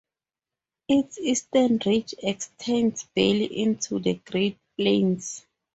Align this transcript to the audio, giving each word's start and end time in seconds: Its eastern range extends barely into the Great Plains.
Its 0.87 1.19
eastern 1.19 1.79
range 1.85 2.15
extends 2.23 3.03
barely 3.15 3.61
into 3.61 3.99
the 3.99 4.15
Great 4.15 4.57
Plains. 4.75 5.45